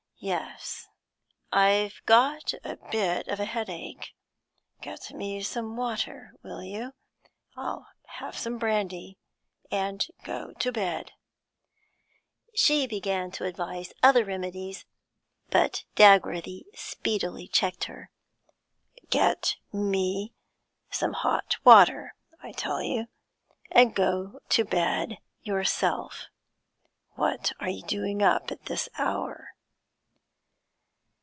[0.23, 0.87] 'Yes,
[1.51, 4.13] I've got a bit of a headache.
[4.79, 6.93] Get me some hot water, will you?
[7.57, 9.17] I'll have some brandy
[9.71, 11.13] and go to bed.'
[12.53, 14.85] She began to advise other remedies,
[15.49, 18.11] but Dagworthy speedily checked her.
[19.09, 20.35] 'Get me
[20.91, 22.13] some hot water,
[22.43, 23.07] I tell you,
[23.71, 26.27] and go to bed yourself.
[27.15, 29.47] What are you doing up at this hour?'